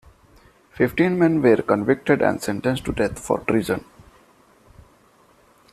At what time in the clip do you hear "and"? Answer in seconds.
2.23-2.41